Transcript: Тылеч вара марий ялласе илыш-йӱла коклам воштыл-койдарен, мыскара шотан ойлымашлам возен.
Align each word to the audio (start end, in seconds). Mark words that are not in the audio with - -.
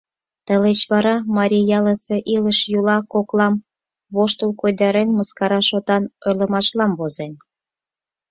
Тылеч 0.45 0.79
вара 0.91 1.15
марий 1.37 1.67
ялласе 1.77 2.17
илыш-йӱла 2.35 2.97
коклам 3.13 3.55
воштыл-койдарен, 4.15 5.09
мыскара 5.17 5.61
шотан 5.69 6.03
ойлымашлам 6.27 6.91
возен. 6.99 7.33